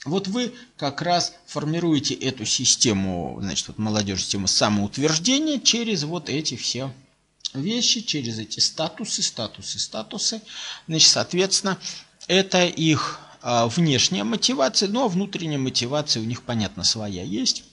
Вот 0.06 0.28
вы 0.28 0.56
как 0.76 1.04
раз 1.04 1.34
формируете 1.46 2.16
эту 2.16 2.46
систему, 2.46 3.38
значит, 3.40 3.68
вот 3.68 3.78
молодежь, 3.78 4.24
систему 4.24 4.48
самоутверждения 4.48 5.60
через 5.60 6.04
вот 6.04 6.30
эти 6.30 6.56
все 6.56 6.92
вещи, 7.54 8.02
через 8.02 8.40
эти 8.40 8.60
статусы, 8.60 9.22
статусы, 9.22 9.78
статусы. 9.78 10.42
Значит, 10.88 11.10
соответственно, 11.10 11.78
это 12.28 12.66
их 12.66 13.20
внешняя 13.48 14.24
мотивация, 14.24 14.90
но 14.90 15.08
внутренняя 15.08 15.60
мотивация 15.60 16.22
у 16.22 16.26
них, 16.26 16.44
понятно, 16.44 16.84
своя 16.84 17.24
есть. 17.24 17.64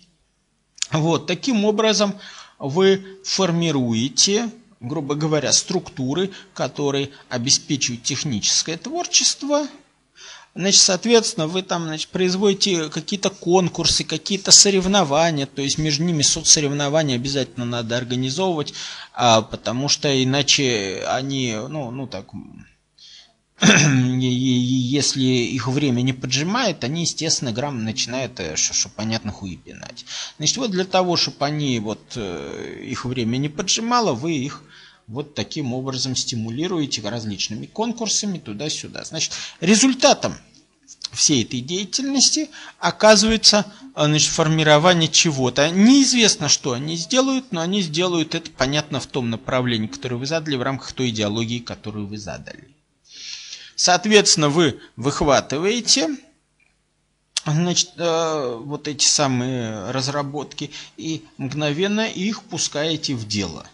Вот, 0.92 1.26
таким 1.26 1.64
образом 1.64 2.14
вы 2.58 3.04
формируете, 3.24 4.50
грубо 4.80 5.14
говоря, 5.14 5.52
структуры, 5.52 6.30
которые 6.52 7.10
обеспечивают 7.28 8.04
техническое 8.04 8.76
творчество. 8.76 9.66
Значит, 10.54 10.82
соответственно, 10.82 11.48
вы 11.48 11.62
там 11.62 11.84
значит, 11.84 12.10
производите 12.10 12.88
какие-то 12.88 13.30
конкурсы, 13.30 14.04
какие-то 14.04 14.52
соревнования, 14.52 15.46
то 15.46 15.62
есть 15.62 15.78
между 15.78 16.04
ними 16.04 16.22
соцсоревнования 16.22 17.16
обязательно 17.16 17.66
надо 17.66 17.96
организовывать, 17.96 18.72
а, 19.12 19.42
потому 19.42 19.88
что 19.88 20.22
иначе 20.22 21.04
они, 21.08 21.56
ну, 21.68 21.90
ну 21.90 22.06
так, 22.06 22.26
если 24.20 25.22
их 25.22 25.68
время 25.68 26.02
не 26.02 26.12
поджимает, 26.12 26.84
они, 26.84 27.02
естественно, 27.02 27.52
грамм 27.52 27.84
начинают, 27.84 28.38
э, 28.40 28.56
что 28.56 28.88
понятно, 28.88 29.32
хуи 29.32 29.56
пинать. 29.56 30.04
Значит, 30.38 30.56
вот 30.56 30.70
для 30.70 30.84
того, 30.84 31.16
чтобы 31.16 31.44
они, 31.46 31.78
вот, 31.80 32.12
э, 32.16 32.82
их 32.84 33.04
время 33.04 33.36
не 33.38 33.48
поджимало, 33.48 34.12
вы 34.12 34.32
их 34.32 34.62
вот 35.06 35.34
таким 35.34 35.72
образом 35.72 36.16
стимулируете 36.16 37.06
различными 37.08 37.66
конкурсами 37.66 38.38
туда-сюда. 38.38 39.04
Значит, 39.04 39.32
результатом 39.60 40.34
всей 41.12 41.44
этой 41.44 41.60
деятельности 41.60 42.50
оказывается 42.78 43.66
э, 43.94 44.04
значит, 44.04 44.30
формирование 44.30 45.08
чего-то. 45.08 45.70
Неизвестно, 45.70 46.48
что 46.48 46.72
они 46.72 46.96
сделают, 46.96 47.52
но 47.52 47.60
они 47.60 47.80
сделают 47.82 48.34
это, 48.34 48.50
понятно, 48.50 49.00
в 49.00 49.06
том 49.06 49.30
направлении, 49.30 49.86
которое 49.86 50.16
вы 50.16 50.26
задали, 50.26 50.56
в 50.56 50.62
рамках 50.62 50.92
той 50.92 51.10
идеологии, 51.10 51.60
которую 51.60 52.06
вы 52.06 52.18
задали. 52.18 52.74
Соответственно, 53.76 54.48
вы 54.48 54.80
выхватываете 54.96 56.16
значит, 57.46 57.90
э, 57.96 58.60
вот 58.64 58.88
эти 58.88 59.04
самые 59.04 59.90
разработки 59.90 60.70
и 60.96 61.24
мгновенно 61.36 62.08
их 62.08 62.42
пускаете 62.44 63.14
в 63.14 63.26
дело. 63.26 63.66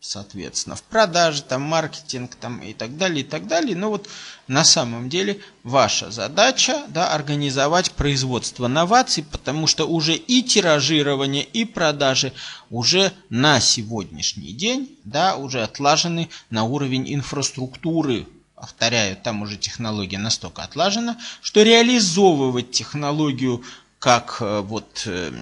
Соответственно, 0.00 0.76
в 0.76 0.82
продаже, 0.84 1.42
там, 1.42 1.62
маркетинг 1.62 2.36
там, 2.36 2.60
и 2.60 2.72
так 2.72 2.96
далее, 2.96 3.22
и 3.22 3.24
так 3.24 3.48
далее. 3.48 3.74
Но 3.74 3.90
вот 3.90 4.08
на 4.46 4.64
самом 4.64 5.08
деле 5.08 5.40
ваша 5.64 6.12
задача 6.12 6.84
да, 6.88 7.12
организовать 7.12 7.90
производство 7.92 8.68
новаций, 8.68 9.24
потому 9.24 9.66
что 9.66 9.88
уже 9.88 10.14
и 10.14 10.42
тиражирование, 10.42 11.42
и 11.42 11.64
продажи 11.64 12.32
уже 12.70 13.12
на 13.28 13.58
сегодняшний 13.58 14.52
день 14.52 14.96
да, 15.02 15.36
уже 15.36 15.62
отлажены 15.62 16.28
на 16.48 16.62
уровень 16.62 17.12
инфраструктуры 17.12 18.26
повторяю, 18.60 19.16
там 19.16 19.42
уже 19.42 19.56
технология 19.56 20.18
настолько 20.18 20.62
отлажена, 20.62 21.18
что 21.40 21.62
реализовывать 21.62 22.70
технологию 22.70 23.62
как 23.98 24.38
э, 24.40 24.60
вот 24.60 25.02
э, 25.06 25.32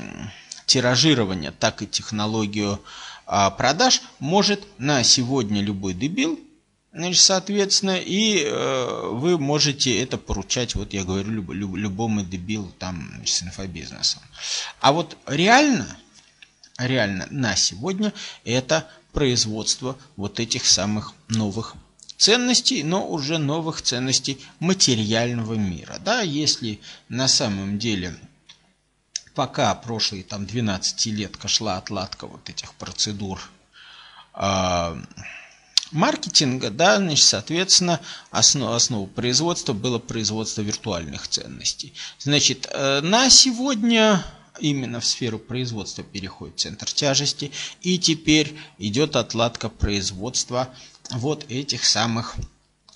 тиражирование, 0.67 1.51
так 1.51 1.83
и 1.83 1.87
технологию 1.87 2.81
э, 3.27 3.51
продаж 3.57 4.03
может 4.19 4.65
на 4.79 5.03
сегодня 5.03 5.63
любой 5.63 5.95
дебил, 5.95 6.41
Значит, 6.97 7.21
соответственно, 7.21 7.99
и 7.99 8.43
э, 8.43 9.09
вы 9.13 9.39
можете 9.39 10.01
это 10.01 10.17
поручать, 10.17 10.75
вот 10.75 10.95
я 10.95 11.05
говорю, 11.05 11.31
люб, 11.31 11.51
люб, 11.51 11.77
любому 11.77 12.23
дебилу 12.23 12.73
там 12.79 13.23
с 13.27 13.43
инфобизнесом. 13.43 14.23
А 14.81 14.93
вот 14.93 15.19
реально, 15.27 15.87
реально 16.79 17.27
на 17.31 17.55
сегодня 17.55 18.15
это 18.47 18.89
производство 19.13 19.99
вот 20.17 20.41
этих 20.41 20.65
самых 20.65 21.13
новых 21.29 21.75
ценностей, 22.17 22.83
но 22.83 23.07
уже 23.07 23.39
новых 23.39 23.83
ценностей 23.83 24.39
материального 24.61 25.55
мира. 25.55 25.99
Да, 26.05 26.23
если 26.23 26.81
на 27.09 27.29
самом 27.29 27.79
деле 27.79 28.17
пока 29.35 29.75
прошлые 29.75 30.25
там 30.25 30.47
12 30.47 31.07
лет 31.07 31.37
шла 31.47 31.77
отладка 31.77 32.27
вот 32.27 32.49
этих 32.49 32.73
процедур 32.75 33.39
э, 34.35 35.03
маркетинга, 35.93 36.71
да, 36.71 36.97
значит, 36.97 37.25
соответственно, 37.25 38.01
основ, 38.31 38.75
основа 38.75 39.07
производства 39.07 39.73
было 39.75 39.99
производство 39.99 40.63
виртуальных 40.63 41.29
ценностей. 41.29 41.93
Значит, 42.19 42.67
э, 42.73 43.01
на 43.03 43.29
сегодня 43.31 44.25
именно 44.59 45.01
в 45.01 45.05
сферу 45.05 45.39
производства 45.39 46.03
переходит 46.03 46.59
центр 46.59 46.91
тяжести, 46.91 47.53
и 47.83 47.99
теперь 47.99 48.57
идет 48.79 49.17
отладка 49.17 49.69
производства 49.69 50.71
вот 51.11 51.47
этих 51.49 51.85
самых 51.85 52.37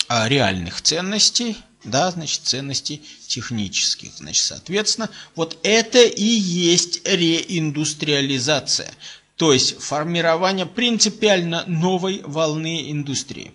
а, 0.08 0.28
реальных 0.28 0.82
ценностей, 0.82 1.56
да, 1.84 2.10
значит, 2.10 2.42
ценностей 2.42 3.02
технических. 3.26 4.16
Значит, 4.16 4.44
соответственно, 4.44 5.08
вот 5.34 5.58
это 5.62 6.02
и 6.02 6.24
есть 6.24 7.06
реиндустриализация, 7.06 8.92
то 9.36 9.52
есть 9.52 9.80
формирование 9.80 10.66
принципиально 10.66 11.64
новой 11.66 12.22
волны 12.24 12.90
индустрии. 12.90 13.52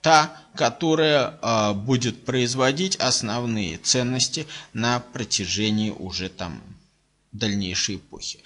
Та, 0.00 0.40
которая 0.54 1.38
э, 1.42 1.72
будет 1.74 2.24
производить 2.24 2.96
основные 2.96 3.78
ценности 3.78 4.46
на 4.72 5.00
протяжении 5.00 5.90
уже 5.90 6.28
там 6.28 6.62
дальнейшей 7.32 7.96
эпохи. 7.96 8.34